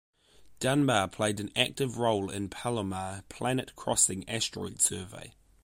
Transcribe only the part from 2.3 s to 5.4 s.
in the Palomar Planet-Crossing Asteroid Survey.